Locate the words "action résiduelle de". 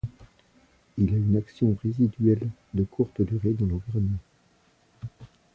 1.37-2.83